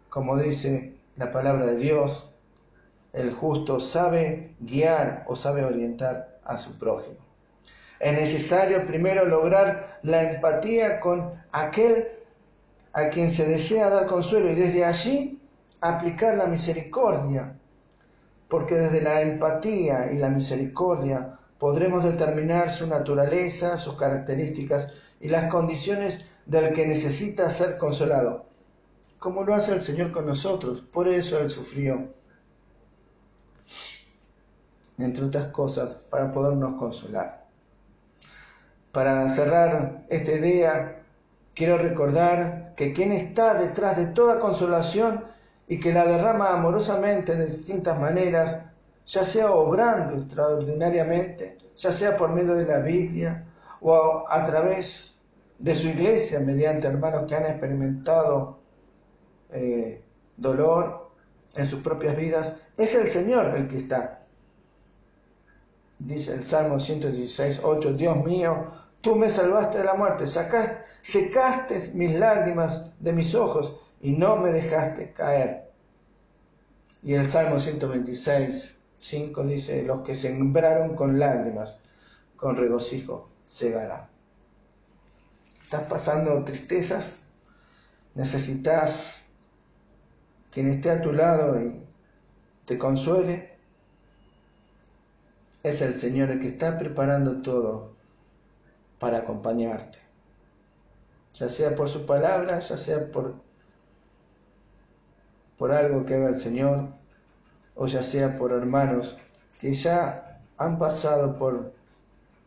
Como 0.10 0.38
dice 0.38 0.94
la 1.16 1.32
palabra 1.32 1.68
de 1.68 1.78
Dios, 1.78 2.30
el 3.14 3.32
justo 3.32 3.80
sabe 3.80 4.56
guiar 4.60 5.24
o 5.28 5.36
sabe 5.36 5.64
orientar 5.64 6.40
a 6.44 6.58
su 6.58 6.78
prójimo. 6.78 7.18
Es 8.00 8.14
necesario 8.14 8.86
primero 8.88 9.26
lograr 9.26 10.00
la 10.04 10.32
empatía 10.32 11.00
con 11.00 11.32
aquel 11.52 12.08
a 12.94 13.10
quien 13.10 13.30
se 13.30 13.46
desea 13.46 13.90
dar 13.90 14.06
consuelo 14.06 14.50
y 14.50 14.56
desde 14.56 14.86
allí 14.86 15.40
aplicar 15.82 16.36
la 16.36 16.46
misericordia, 16.46 17.59
porque 18.50 18.76
desde 18.76 19.02
la 19.02 19.22
empatía 19.22 20.12
y 20.12 20.18
la 20.18 20.30
misericordia 20.30 21.40
podremos 21.60 22.04
determinar 22.04 22.72
su 22.72 22.88
naturaleza, 22.88 23.78
sus 23.78 23.96
características 23.96 24.94
y 25.20 25.30
las 25.30 25.50
condiciones 25.52 26.26
del 26.46 26.74
que 26.74 26.88
necesita 26.88 27.50
ser 27.50 27.78
consolado, 27.78 28.46
como 29.20 29.44
lo 29.44 29.54
hace 29.54 29.74
el 29.74 29.82
Señor 29.82 30.12
con 30.12 30.26
nosotros, 30.26 30.82
por 30.82 31.08
eso 31.08 31.40
Él 31.40 31.50
sufrió, 31.50 32.14
entre 34.98 35.26
otras 35.26 35.48
cosas, 35.52 35.94
para 36.10 36.32
podernos 36.32 36.78
consolar. 36.80 37.46
Para 38.92 39.28
cerrar 39.30 40.06
esta 40.10 40.32
idea, 40.32 41.04
quiero 41.54 41.78
recordar 41.78 42.74
que 42.76 42.94
quien 42.94 43.12
está 43.12 43.54
detrás 43.54 43.98
de 43.98 44.08
toda 44.08 44.40
consolación 44.40 45.24
y 45.70 45.80
que 45.80 45.94
la 45.94 46.06
derrama 46.06 46.52
amorosamente 46.52 47.36
de 47.36 47.46
distintas 47.46 47.98
maneras, 47.98 48.66
ya 49.06 49.24
sea 49.24 49.52
obrando 49.52 50.18
extraordinariamente, 50.18 51.60
ya 51.78 51.92
sea 51.92 52.18
por 52.18 52.32
medio 52.32 52.56
de 52.56 52.66
la 52.66 52.80
Biblia 52.80 53.46
o 53.80 54.26
a, 54.28 54.46
través 54.46 55.22
de 55.60 55.76
su 55.76 55.88
iglesia, 55.88 56.40
mediante 56.40 56.88
hermanos 56.88 57.28
que 57.28 57.36
han 57.36 57.46
experimentado 57.46 58.60
eh, 59.52 60.02
dolor 60.36 61.12
en 61.54 61.68
sus 61.68 61.82
propias 61.82 62.18
vidas, 62.18 62.58
es 62.76 62.96
el 62.96 63.08
Señor 63.08 63.56
el 63.56 63.68
que 63.68 63.78
está. 63.78 64.24
Dice 66.00 66.34
el 66.34 66.44
Salmo 66.44 66.80
116, 66.80 67.62
8, 67.64 67.94
Dios 67.94 68.18
mío, 68.26 68.72
Tú 69.02 69.16
me 69.16 69.30
salvaste 69.30 69.78
de 69.78 69.86
la 69.86 69.94
muerte, 69.94 70.28
sacaste, 70.28 70.84
secaste 71.02 71.92
mis 71.94 72.20
lágrimas 72.20 72.92
de 73.00 73.14
mis 73.14 73.34
ojos 73.34 73.80
y 74.02 74.14
no 74.14 74.38
me 74.38 74.52
dejaste 74.52 75.12
caer. 75.14 75.70
Y 77.04 77.14
el 77.14 77.30
Salmo 77.30 77.60
126, 77.60 78.80
5 78.98 79.44
dice, 79.46 79.84
los 79.84 80.02
que 80.02 80.16
sembraron 80.16 80.96
con 80.96 81.20
lágrimas, 81.20 81.80
con 82.36 82.58
regocijo 82.58 83.30
segarán. 83.46 84.08
¿Estás 85.62 85.84
pasando 85.84 86.44
tristezas? 86.44 87.20
¿Necesitas 88.16 89.26
quien 90.52 90.68
esté 90.68 90.90
a 90.90 91.02
tu 91.02 91.14
lado 91.14 91.62
y 91.62 91.82
te 92.66 92.78
consuele? 92.78 93.58
Es 95.64 95.82
el 95.82 95.96
Señor 95.96 96.32
el 96.32 96.40
que 96.40 96.48
está 96.48 96.78
preparando 96.78 97.42
todo 97.42 97.94
para 98.98 99.20
acompañarte, 99.20 100.00
ya 101.34 101.48
sea 101.48 101.76
por 101.76 101.88
su 101.88 102.06
palabra, 102.06 102.60
ya 102.60 102.78
sea 102.78 103.12
por, 103.12 103.36
por 105.60 105.74
algo 105.74 106.06
que 106.06 106.16
haga 106.16 106.30
el 106.30 106.40
Señor, 106.40 106.88
o 107.76 107.86
ya 107.86 108.02
sea 108.02 108.36
por 108.38 108.54
hermanos 108.54 109.18
que 109.60 109.74
ya 109.74 110.40
han 110.58 110.80
pasado 110.80 111.38
por 111.38 111.74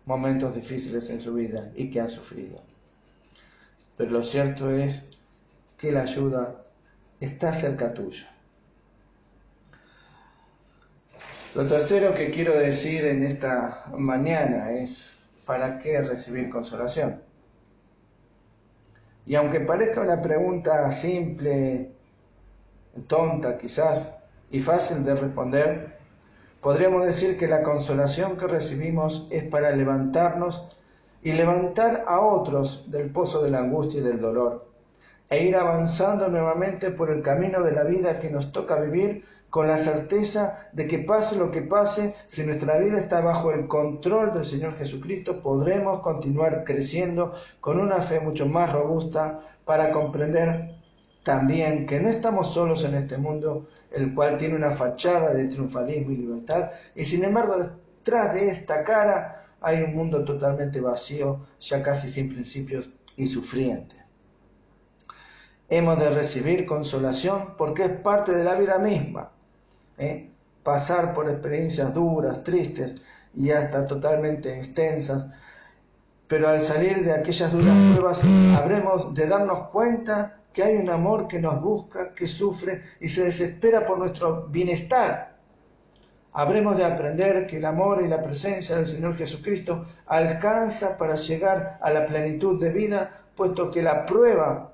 momentos 0.07 0.54
difíciles 0.54 1.11
en 1.11 1.21
su 1.21 1.35
vida 1.35 1.71
y 1.76 1.90
que 1.90 2.00
han 2.00 2.11
sufrido. 2.11 2.59
Pero 3.99 4.11
lo 4.11 4.23
cierto 4.23 4.71
es 4.71 5.09
que 5.76 5.92
la 5.92 6.02
ayuda 6.02 6.64
está 7.21 7.52
cerca 7.52 7.92
tuya. 7.92 8.29
Lo 11.55 11.66
tercero 11.66 12.14
que 12.14 12.31
quiero 12.31 12.55
decir 12.59 13.05
en 13.05 13.22
esta 13.22 13.85
mañana 13.98 14.72
es 14.72 15.29
¿para 15.44 15.81
qué 15.81 16.01
recibir 16.01 16.48
consolación? 16.48 17.20
Y 19.27 19.35
aunque 19.35 19.61
parezca 19.61 20.01
una 20.01 20.22
pregunta 20.22 20.90
simple, 20.90 21.92
tonta 23.07 23.59
quizás, 23.59 24.14
y 24.50 24.61
fácil 24.61 25.05
de 25.05 25.14
responder, 25.14 25.96
podríamos 26.61 27.05
decir 27.05 27.38
que 27.38 27.48
la 27.48 27.62
consolación 27.62 28.37
que 28.37 28.46
recibimos 28.46 29.28
es 29.31 29.44
para 29.44 29.70
levantarnos 29.72 30.76
y 31.22 31.33
levantar 31.33 32.05
a 32.07 32.20
otros 32.20 32.90
del 32.90 33.11
pozo 33.11 33.42
de 33.42 33.50
la 33.50 33.61
angustia 33.61 34.00
y 34.00 34.05
del 34.05 34.20
dolor, 34.20 34.66
e 35.31 35.44
ir 35.44 35.57
avanzando 35.57 36.28
nuevamente 36.28 36.90
por 36.90 37.11
el 37.11 37.22
camino 37.22 37.62
de 37.62 37.72
la 37.72 37.85
vida 37.85 38.20
que 38.20 38.31
nos 38.31 38.52
toca 38.52 38.81
vivir 38.81 39.24
con 39.52 39.66
la 39.66 39.76
certeza 39.76 40.68
de 40.72 40.87
que 40.87 41.00
pase 41.00 41.37
lo 41.37 41.50
que 41.50 41.61
pase, 41.61 42.14
si 42.26 42.42
nuestra 42.42 42.78
vida 42.78 42.98
está 42.98 43.20
bajo 43.20 43.52
el 43.52 43.68
control 43.68 44.33
del 44.33 44.46
Señor 44.46 44.76
Jesucristo, 44.76 45.42
podremos 45.42 46.00
continuar 46.00 46.64
creciendo 46.64 47.35
con 47.61 47.78
una 47.78 48.00
fe 48.00 48.20
mucho 48.20 48.46
más 48.46 48.72
robusta 48.72 49.40
para 49.66 49.92
comprender 49.92 50.71
también 51.22 51.87
que 51.87 52.00
no 52.00 52.08
estamos 52.08 52.52
solos 52.52 52.85
en 52.85 52.94
este 52.94 53.18
mundo, 53.18 53.68
el 53.90 54.14
cual 54.14 54.38
tiene 54.38 54.56
una 54.56 54.72
fachada 54.72 55.32
de 55.32 55.46
triunfalismo 55.46 56.11
y 56.11 56.16
libertad, 56.16 56.70
y 56.94 57.04
sin 57.04 57.24
embargo 57.24 57.56
detrás 57.56 58.35
de 58.35 58.48
esta 58.48 58.82
cara 58.82 59.46
hay 59.61 59.82
un 59.82 59.94
mundo 59.94 60.24
totalmente 60.24 60.80
vacío, 60.80 61.46
ya 61.61 61.82
casi 61.82 62.08
sin 62.08 62.28
principios 62.28 62.90
y 63.16 63.26
sufriente. 63.26 63.96
Hemos 65.68 65.98
de 65.98 66.11
recibir 66.11 66.66
consolación 66.66 67.54
porque 67.56 67.85
es 67.85 68.00
parte 68.00 68.32
de 68.32 68.44
la 68.44 68.56
vida 68.56 68.78
misma 68.78 69.30
¿eh? 69.98 70.30
pasar 70.62 71.14
por 71.14 71.28
experiencias 71.30 71.94
duras, 71.94 72.44
tristes 72.44 72.96
y 73.35 73.50
hasta 73.50 73.87
totalmente 73.87 74.56
extensas, 74.56 75.28
pero 76.28 76.48
al 76.48 76.61
salir 76.62 77.02
de 77.04 77.12
aquellas 77.12 77.52
duras 77.52 77.74
pruebas 77.92 78.20
habremos 78.58 79.14
de 79.14 79.26
darnos 79.26 79.68
cuenta 79.68 80.41
que 80.53 80.62
hay 80.62 80.77
un 80.77 80.91
amor 80.91 81.27
que 81.29 81.41
nos 81.41 81.61
busca, 81.61 82.15
que 82.15 82.29
sufre 82.29 82.83
y 83.01 83.09
se 83.09 83.25
desespera 83.25 83.87
por 83.87 83.99
nuestro 83.99 84.49
bienestar. 84.49 85.37
Habremos 86.35 86.77
de 86.77 86.85
aprender 86.85 87.47
que 87.47 87.59
el 87.59 87.65
amor 87.65 88.03
y 88.03 88.09
la 88.09 88.23
presencia 88.23 88.77
del 88.77 88.87
Señor 88.87 89.17
Jesucristo 89.17 89.87
alcanza 90.07 90.97
para 90.97 91.17
llegar 91.17 91.79
a 91.83 91.91
la 91.91 92.07
plenitud 92.07 92.61
de 92.61 92.71
vida, 92.71 93.25
puesto 93.37 93.71
que 93.71 93.83
la 93.83 94.07
prueba 94.07 94.73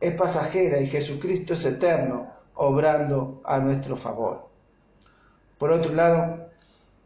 es 0.00 0.14
pasajera 0.14 0.78
y 0.78 0.86
Jesucristo 0.86 1.54
es 1.54 1.64
eterno 1.64 2.32
obrando 2.54 3.42
a 3.44 3.58
nuestro 3.58 3.96
favor. 3.96 4.48
Por 5.58 5.70
otro 5.70 5.92
lado, 5.92 6.48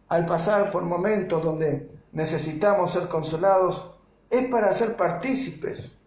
al 0.09 0.27
pasar 0.27 0.71
por 0.71 0.83
momentos 0.83 1.43
donde 1.43 1.91
necesitamos 2.13 2.93
ser 2.93 3.09
consolados, 3.09 3.97
es 4.29 4.49
para 4.49 4.73
ser 4.73 4.97
partícipes, 4.97 6.00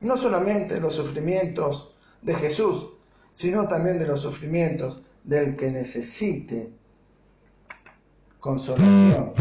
no 0.00 0.16
solamente 0.16 0.80
los 0.80 0.94
sufrimientos 0.94 1.94
de 2.22 2.34
Jesús, 2.34 2.94
sino 3.34 3.66
también 3.66 3.98
de 3.98 4.06
los 4.06 4.20
sufrimientos 4.20 5.02
del 5.24 5.56
que 5.56 5.70
necesite 5.70 6.70
consolación. 8.40 9.32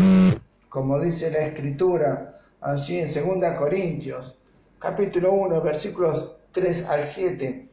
Como 0.69 0.99
dice 0.99 1.31
la 1.31 1.47
Escritura 1.47 2.41
allí 2.61 2.99
en 2.99 3.07
2 3.07 3.57
Corintios, 3.57 4.37
capítulo 4.79 5.33
1, 5.33 5.61
versículos 5.61 6.37
3 6.51 6.85
al 6.85 7.03
7, 7.03 7.69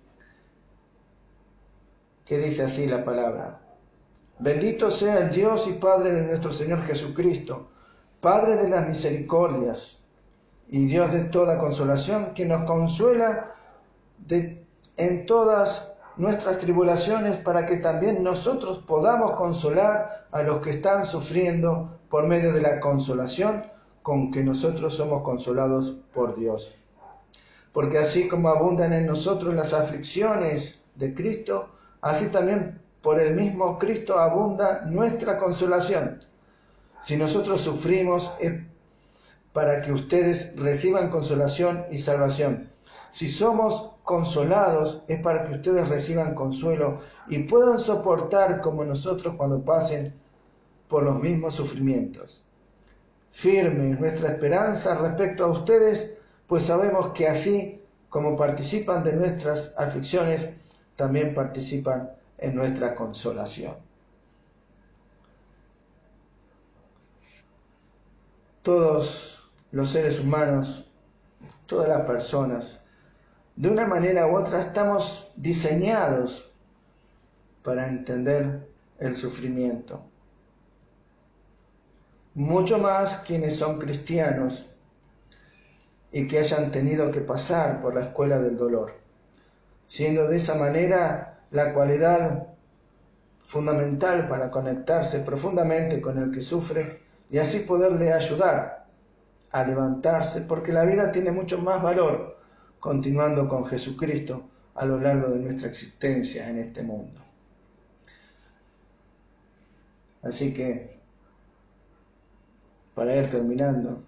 que 2.25 2.38
dice 2.38 2.62
así 2.62 2.87
la 2.87 3.05
palabra. 3.05 3.61
Bendito 4.38 4.90
sea 4.90 5.18
el 5.18 5.31
Dios 5.31 5.68
y 5.68 5.75
Padre 5.75 6.12
de 6.12 6.23
nuestro 6.23 6.53
Señor 6.53 6.83
Jesucristo, 6.83 7.68
Padre 8.20 8.57
de 8.57 8.68
las 8.68 8.88
misericordias 8.88 10.04
y 10.68 10.87
Dios 10.87 11.12
de 11.12 11.24
toda 11.24 11.59
consolación, 11.59 12.35
que 12.35 12.46
nos 12.46 12.64
consuela 12.64 13.55
en 14.29 15.27
todas 15.27 15.98
nuestras 16.16 16.59
tribulaciones 16.59 17.37
para 17.38 17.66
que 17.66 17.77
también 17.77 18.22
nosotros 18.22 18.79
podamos 18.79 19.33
consolar 19.33 20.27
a 20.31 20.42
los 20.42 20.61
que 20.61 20.70
están 20.70 21.05
sufriendo 21.07 21.98
por 22.09 22.27
medio 22.27 22.53
de 22.53 22.62
la 22.62 22.81
consolación 22.81 23.64
con 24.03 24.31
que 24.31 24.42
nosotros 24.42 24.96
somos 24.96 25.22
consolados 25.22 25.96
por 26.12 26.37
Dios. 26.37 26.74
Porque 27.72 27.98
así 27.98 28.29
como 28.29 28.48
abundan 28.48 28.92
en 28.92 29.07
nosotros 29.07 29.55
las 29.55 29.72
aflicciones 29.72 30.85
de 30.94 31.14
Cristo, 31.14 31.70
así 32.00 32.29
también 32.29 32.81
por 33.03 33.20
el 33.20 33.35
mismo 33.35 33.79
Cristo 33.79 34.18
abunda 34.18 34.83
nuestra 34.87 35.38
consolación. 35.38 36.22
Si 37.03 37.16
nosotros 37.16 37.61
sufrimos 37.61 38.33
para 39.55 39.83
que 39.83 39.93
ustedes 39.93 40.57
reciban 40.57 41.11
consolación 41.11 41.87
y 41.93 41.99
salvación. 41.99 42.71
Si 43.11 43.29
somos 43.29 43.93
consolados 44.03 45.05
es 45.07 45.21
para 45.21 45.47
que 45.47 45.55
ustedes 45.55 45.88
reciban 45.88 46.35
consuelo 46.35 47.01
y 47.29 47.45
puedan 47.45 47.79
soportar 47.79 48.61
como 48.61 48.85
nosotros 48.85 49.37
cuando 49.37 49.64
pasen 49.64 50.12
por 50.88 51.05
los 51.05 51.21
mismos 51.21 51.55
sufrimientos. 51.55 52.43
Firme 53.31 53.97
nuestra 53.99 54.31
esperanza 54.31 54.97
respecto 54.97 55.45
a 55.45 55.53
ustedes, 55.53 56.19
pues 56.49 56.64
sabemos 56.64 57.12
que 57.14 57.29
así 57.29 57.81
como 58.09 58.37
participan 58.37 59.05
de 59.05 59.12
nuestras 59.12 59.73
aflicciones, 59.79 60.57
también 60.97 61.33
participan 61.33 62.11
en 62.38 62.57
nuestra 62.57 62.97
consolación. 62.97 63.75
Todos 68.62 69.43
los 69.74 69.90
seres 69.90 70.20
humanos, 70.20 70.88
todas 71.66 71.88
las 71.88 72.02
personas, 72.02 72.84
de 73.56 73.68
una 73.68 73.84
manera 73.87 74.28
u 74.28 74.37
otra 74.37 74.60
estamos 74.60 75.32
diseñados 75.34 76.54
para 77.64 77.88
entender 77.88 78.68
el 79.00 79.16
sufrimiento. 79.16 80.00
Mucho 82.34 82.78
más 82.78 83.16
quienes 83.26 83.56
son 83.56 83.80
cristianos 83.80 84.64
y 86.12 86.28
que 86.28 86.38
hayan 86.38 86.70
tenido 86.70 87.10
que 87.10 87.20
pasar 87.20 87.80
por 87.80 87.96
la 87.96 88.02
escuela 88.02 88.38
del 88.38 88.56
dolor, 88.56 88.94
siendo 89.88 90.28
de 90.28 90.37
esa 90.37 90.54
manera 90.54 91.40
la 91.50 91.74
cualidad 91.74 92.46
fundamental 93.46 94.28
para 94.28 94.52
conectarse 94.52 95.18
profundamente 95.18 96.00
con 96.00 96.18
el 96.18 96.30
que 96.30 96.42
sufre 96.42 97.02
y 97.28 97.38
así 97.38 97.58
poderle 97.58 98.12
ayudar 98.12 98.84
a 99.55 99.62
levantarse, 99.62 100.40
porque 100.40 100.73
la 100.73 100.85
vida 100.85 101.12
tiene 101.12 101.31
mucho 101.31 101.59
más 101.59 101.81
valor 101.81 102.37
continuando 102.81 103.49
con 103.49 103.64
Jesucristo 103.67 104.43
a 104.75 104.85
lo 104.85 104.99
largo 104.99 105.31
de 105.31 105.38
nuestra 105.38 105.69
existencia 105.69 106.51
en 106.51 106.59
este 106.59 106.83
mundo. 106.83 107.21
Así 110.23 110.53
que, 110.53 110.99
para 112.97 113.14
ir 113.14 113.29
terminando, 113.29 114.03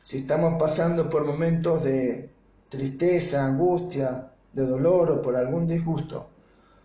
si 0.00 0.16
estamos 0.16 0.54
pasando 0.58 1.10
por 1.10 1.26
momentos 1.26 1.82
de 1.82 2.30
tristeza, 2.70 3.44
angustia, 3.44 4.30
de 4.54 4.66
dolor 4.66 5.10
o 5.10 5.20
por 5.20 5.36
algún 5.36 5.68
disgusto, 5.68 6.30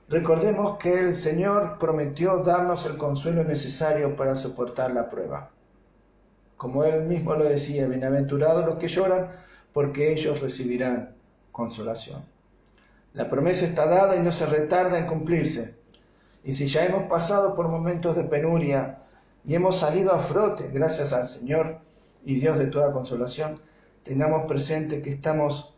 recordemos 0.10 0.78
que 0.80 1.00
el 1.00 1.14
Señor 1.14 1.78
prometió 1.80 2.40
darnos 2.40 2.86
el 2.88 2.98
consuelo 2.98 3.46
necesario 3.46 4.18
para 4.18 4.36
soportar 4.36 4.92
la 4.92 5.10
prueba. 5.10 5.55
Como 6.58 6.84
Él 6.84 7.04
mismo 7.04 7.36
lo 7.36 7.46
decía, 7.46 7.88
bienaventurados 7.88 8.66
los 8.66 8.78
que 8.78 8.88
lloran, 8.88 9.30
porque 9.74 10.12
ellos 10.12 10.42
recibirán 10.42 11.16
consolación. 11.52 12.24
La 13.14 13.30
promesa 13.30 13.66
está 13.66 13.88
dada 13.88 14.16
y 14.16 14.20
no 14.24 14.32
se 14.32 14.46
retarda 14.46 14.98
en 15.00 15.08
cumplirse. 15.08 15.76
Y 16.44 16.52
si 16.52 16.66
ya 16.66 16.86
hemos 16.86 17.04
pasado 17.10 17.56
por 17.56 17.68
momentos 17.68 18.16
de 18.16 18.24
penuria 18.24 19.00
y 19.46 19.56
hemos 19.56 19.80
salido 19.80 20.12
a 20.14 20.20
frote 20.20 20.70
gracias 20.72 21.14
al 21.14 21.28
Señor, 21.28 21.80
y 22.26 22.36
Dios 22.36 22.58
de 22.58 22.68
toda 22.68 22.92
consolación, 22.92 23.62
tengamos 24.04 24.46
presente 24.48 25.02
que 25.02 25.12
estamos 25.12 25.78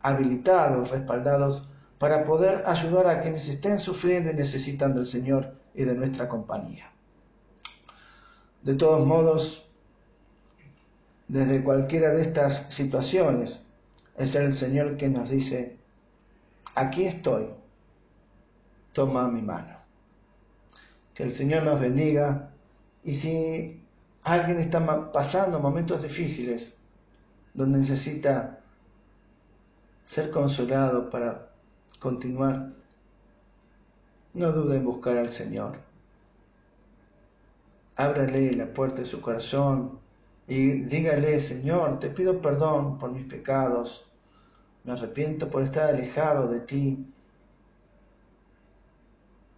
habilitados, 0.00 0.90
respaldados, 0.90 1.68
para 1.98 2.24
poder 2.24 2.64
ayudar 2.66 3.06
a 3.06 3.20
quienes 3.20 3.48
estén 3.48 3.78
sufriendo 3.78 4.30
y 4.30 4.34
necesitan 4.34 4.94
del 4.94 5.06
Señor 5.06 5.54
y 5.74 5.84
de 5.84 5.94
nuestra 5.94 6.28
compañía. 6.28 6.90
De 8.64 8.74
todos 8.74 9.06
modos, 9.06 9.68
desde 11.28 11.62
cualquiera 11.62 12.14
de 12.14 12.22
estas 12.22 12.72
situaciones, 12.72 13.66
es 14.16 14.34
el 14.34 14.54
Señor 14.54 14.96
que 14.96 15.10
nos 15.10 15.28
dice, 15.28 15.76
aquí 16.74 17.04
estoy, 17.04 17.50
toma 18.94 19.28
mi 19.28 19.42
mano. 19.42 19.76
Que 21.12 21.24
el 21.24 21.32
Señor 21.32 21.64
nos 21.64 21.78
bendiga 21.78 22.52
y 23.04 23.12
si 23.12 23.82
alguien 24.22 24.58
está 24.58 25.12
pasando 25.12 25.60
momentos 25.60 26.02
difíciles 26.02 26.78
donde 27.52 27.78
necesita 27.78 28.60
ser 30.04 30.30
consolado 30.30 31.10
para 31.10 31.50
continuar, 31.98 32.72
no 34.32 34.52
dude 34.52 34.76
en 34.76 34.84
buscar 34.86 35.18
al 35.18 35.28
Señor. 35.28 35.93
Ábrale 37.96 38.52
la 38.52 38.66
puerta 38.66 39.00
de 39.00 39.06
su 39.06 39.20
corazón 39.20 39.98
y 40.48 40.82
dígale, 40.82 41.38
Señor, 41.38 41.98
te 42.00 42.10
pido 42.10 42.40
perdón 42.42 42.98
por 42.98 43.12
mis 43.12 43.24
pecados, 43.24 44.12
me 44.84 44.92
arrepiento 44.92 45.50
por 45.50 45.62
estar 45.62 45.88
alejado 45.88 46.48
de 46.48 46.60
ti. 46.60 47.06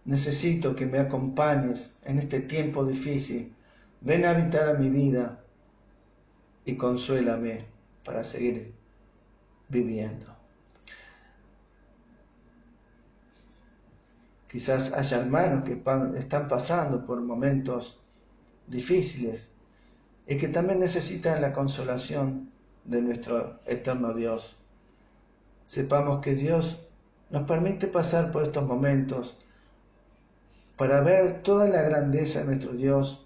Necesito 0.05 0.75
que 0.75 0.85
me 0.85 0.99
acompañes 0.99 1.97
en 2.03 2.19
este 2.19 2.39
tiempo 2.39 2.85
difícil 2.85 3.53
Ven 4.01 4.25
a 4.25 4.31
habitar 4.31 4.69
a 4.69 4.79
mi 4.79 4.89
vida 4.89 5.39
y 6.65 6.75
consuélame 6.77 7.65
para 8.03 8.23
seguir 8.23 8.73
viviendo. 9.69 10.27
Quizás 14.49 14.93
haya 14.93 15.17
hermanos 15.19 15.65
que 15.65 15.81
están 16.17 16.47
pasando 16.47 17.05
por 17.05 17.19
momentos 17.21 18.01
difíciles 18.67 19.51
y 20.27 20.37
que 20.37 20.49
también 20.49 20.79
necesitan 20.79 21.41
la 21.41 21.53
consolación 21.53 22.51
de 22.83 23.01
nuestro 23.01 23.59
eterno 23.65 24.13
Dios. 24.13 24.61
Sepamos 25.65 26.21
que 26.21 26.35
Dios 26.35 26.77
nos 27.29 27.47
permite 27.47 27.87
pasar 27.87 28.31
por 28.31 28.43
estos 28.43 28.65
momentos 28.65 29.37
para 30.77 31.01
ver 31.01 31.41
toda 31.41 31.67
la 31.67 31.81
grandeza 31.81 32.39
de 32.39 32.45
nuestro 32.45 32.71
Dios 32.73 33.25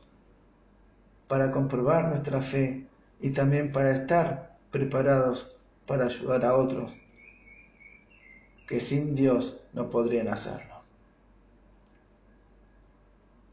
para 1.27 1.51
comprobar 1.51 2.07
nuestra 2.07 2.41
fe 2.41 2.87
y 3.19 3.31
también 3.31 3.71
para 3.71 3.91
estar 3.91 4.57
preparados 4.71 5.57
para 5.85 6.05
ayudar 6.05 6.45
a 6.45 6.55
otros 6.55 6.97
que 8.67 8.79
sin 8.79 9.15
Dios 9.15 9.59
no 9.73 9.89
podrían 9.89 10.29
hacerlo. 10.29 10.81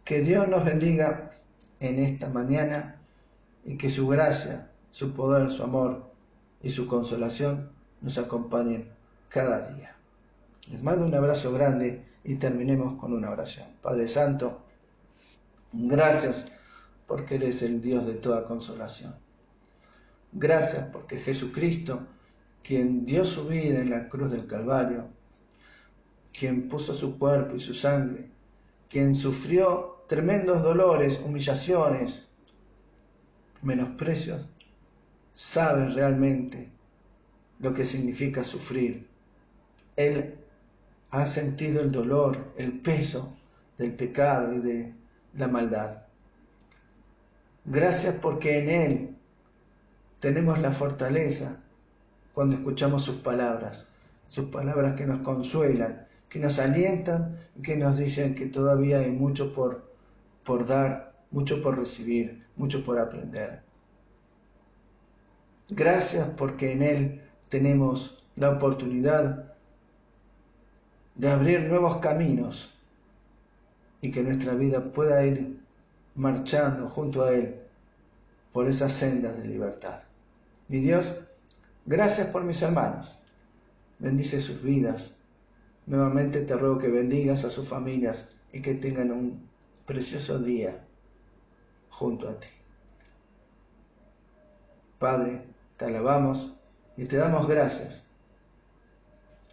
Que 0.05 0.21
Dios 0.21 0.47
nos 0.47 0.65
bendiga 0.65 1.28
en 1.81 1.99
esta 1.99 2.29
mañana 2.29 2.97
y 3.65 3.77
que 3.77 3.89
su 3.89 4.09
gracia, 4.09 4.71
su 4.91 5.13
poder, 5.13 5.51
su 5.51 5.63
amor 5.63 6.11
y 6.63 6.71
su 6.71 6.87
consolación 6.87 7.71
nos 8.01 8.19
acompañen 8.19 8.89
cada 9.29 9.69
día. 9.73 9.95
Les 10.71 10.83
mando 10.83 11.07
un 11.07 11.15
abrazo 11.15 11.53
grande 11.53 12.05
y 12.25 12.37
terminemos 12.37 12.99
con 13.01 13.13
una 13.13 13.31
oración. 13.31 13.67
Padre 13.83 14.09
Santo, 14.09 14.61
gracias 15.73 16.49
porque 17.07 17.37
eres 17.37 17.63
el 17.63 17.81
Dios 17.81 18.07
de 18.07 18.15
toda 18.15 18.45
consolación. 18.45 19.15
Gracias 20.33 20.87
porque 20.93 21.17
Jesucristo, 21.17 22.07
quien 22.63 23.07
dio 23.07 23.25
su 23.25 23.47
vida 23.49 23.81
en 23.81 23.91
la 23.91 24.09
cruz 24.09 24.31
del 24.31 24.47
Calvario, 24.47 25.07
quien 26.39 26.69
puso 26.69 26.93
su 26.93 27.19
cuerpo 27.19 27.57
y 27.57 27.61
su 27.61 27.73
sangre, 27.73 28.31
quien 28.91 29.15
sufrió 29.15 29.98
tremendos 30.09 30.63
dolores, 30.63 31.21
humillaciones, 31.25 32.33
menosprecios, 33.63 34.49
sabe 35.35 35.91
realmente 35.91 36.71
lo 37.61 37.75
que 37.75 37.85
significa 37.85 38.43
sufrir. 38.43 39.07
Él 39.97 40.35
ha 41.11 41.27
sentido 41.27 41.83
el 41.83 41.93
dolor, 41.93 42.53
el 42.57 42.81
peso 42.81 43.37
del 43.77 43.95
pecado 43.95 44.55
y 44.55 44.59
de 44.61 44.95
la 45.35 45.47
maldad. 45.47 46.03
Gracias 47.67 48.15
porque 48.15 48.59
en 48.59 48.69
Él 48.71 49.17
tenemos 50.21 50.59
la 50.59 50.73
fortaleza 50.73 51.61
cuando 52.33 52.57
escuchamos 52.57 53.03
sus 53.03 53.17
palabras, 53.17 53.93
sus 54.29 54.47
palabras 54.47 54.95
que 54.95 55.05
nos 55.05 55.21
consuelan, 55.21 56.07
que 56.31 56.39
nos 56.39 56.59
alientan 56.59 57.37
y 57.57 57.63
que 57.63 57.77
nos 57.77 57.99
dicen 57.99 58.35
que 58.35 58.47
todavía 58.47 59.01
hay 59.01 59.11
mucho 59.11 59.53
por, 59.55 59.88
por 60.49 60.65
dar, 60.65 61.13
mucho 61.31 61.63
por 61.63 61.77
recibir, 61.77 62.47
mucho 62.57 62.83
por 62.83 62.99
aprender. 62.99 63.61
Gracias 65.69 66.27
porque 66.39 66.73
en 66.73 66.83
Él 66.83 67.23
tenemos 67.51 68.25
la 68.35 68.53
oportunidad 68.53 69.53
de 71.17 71.29
abrir 71.29 71.65
nuevos 71.65 71.99
caminos 71.99 72.81
y 74.01 74.11
que 74.11 74.23
nuestra 74.23 74.55
vida 74.55 74.91
pueda 74.91 75.23
ir 75.27 75.61
marchando 76.15 76.89
junto 76.89 77.23
a 77.23 77.33
Él 77.33 77.57
por 78.55 78.69
esas 78.69 78.93
sendas 78.93 79.37
de 79.37 79.49
libertad. 79.49 80.01
Mi 80.69 80.79
Dios, 80.79 81.27
gracias 81.85 82.29
por 82.29 82.43
mis 82.43 82.63
hermanos. 82.63 83.23
Bendice 83.99 84.41
sus 84.41 84.63
vidas. 84.63 85.19
Nuevamente 85.85 86.41
te 86.41 86.57
ruego 86.57 86.79
que 86.79 86.89
bendigas 86.89 87.45
a 87.45 87.51
sus 87.51 87.69
familias 87.69 88.35
y 88.51 88.63
que 88.63 88.75
tengan 88.75 89.13
un 89.13 89.49
precioso 89.89 90.39
día 90.39 90.85
junto 91.89 92.29
a 92.29 92.39
ti. 92.39 92.49
Padre, 94.99 95.43
te 95.79 95.87
alabamos 95.87 96.61
y 96.99 97.07
te 97.07 97.17
damos 97.17 97.49
gracias. 97.49 98.07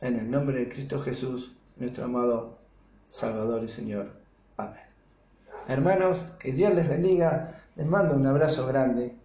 En 0.01 0.17
el 0.17 0.29
nombre 0.29 0.59
de 0.59 0.69
Cristo 0.69 1.01
Jesús, 1.01 1.55
nuestro 1.77 2.03
amado 2.03 2.57
Salvador 3.07 3.63
y 3.63 3.69
Señor. 3.69 4.11
Amén. 4.57 4.83
Hermanos, 5.69 6.25
que 6.37 6.51
Dios 6.51 6.75
les 6.75 6.89
bendiga, 6.89 7.63
les 7.77 7.87
mando 7.87 8.15
un 8.15 8.27
abrazo 8.27 8.67
grande 8.67 9.15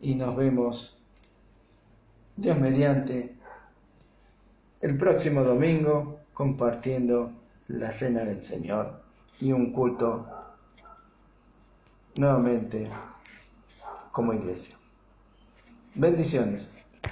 y 0.00 0.14
nos 0.14 0.34
vemos, 0.36 1.02
Dios 2.34 2.58
mediante, 2.58 3.34
el 4.80 4.96
próximo 4.96 5.44
domingo 5.44 6.20
compartiendo 6.32 7.30
la 7.68 7.92
cena 7.92 8.22
del 8.22 8.40
Señor 8.40 9.02
y 9.38 9.52
un 9.52 9.70
culto 9.72 10.35
nuevamente 12.16 12.90
como 14.12 14.32
iglesia. 14.32 14.76
Bendiciones. 15.94 16.70